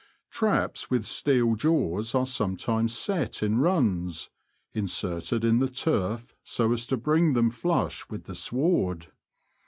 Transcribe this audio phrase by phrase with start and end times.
[0.31, 4.31] Traps with steel jaws are sometimes set in runs,
[4.73, 9.09] inserted in the turf so as to bring them flush with the sward.